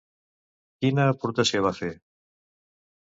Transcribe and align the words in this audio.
Quina 0.85 1.05
aportació 1.11 1.61
va 1.67 1.75
fer? 1.81 1.93